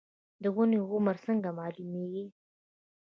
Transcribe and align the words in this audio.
د 0.43 0.45
ونې 0.55 0.79
عمر 0.91 1.15
څنګه 1.25 1.49
معلومیږي؟ 1.59 2.25